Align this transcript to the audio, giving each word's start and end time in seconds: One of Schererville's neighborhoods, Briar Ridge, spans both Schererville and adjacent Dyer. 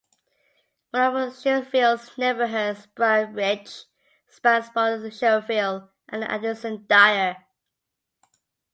One 0.89 1.15
of 1.15 1.33
Schererville's 1.33 2.17
neighborhoods, 2.17 2.87
Briar 2.87 3.27
Ridge, 3.31 3.83
spans 4.27 4.71
both 4.71 5.03
Schererville 5.13 5.89
and 6.09 6.23
adjacent 6.23 6.87
Dyer. 6.87 7.45